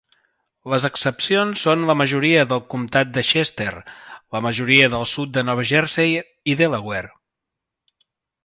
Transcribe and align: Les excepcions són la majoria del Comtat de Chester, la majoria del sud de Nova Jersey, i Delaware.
Les 0.73 0.85
excepcions 0.87 1.65
són 1.67 1.83
la 1.89 1.95
majoria 1.99 2.45
del 2.55 2.63
Comtat 2.75 3.11
de 3.17 3.25
Chester, 3.29 3.69
la 4.37 4.43
majoria 4.49 4.89
del 4.97 5.07
sud 5.15 5.37
de 5.37 5.47
Nova 5.51 5.67
Jersey, 5.73 6.19
i 6.55 6.61
Delaware. 6.63 7.17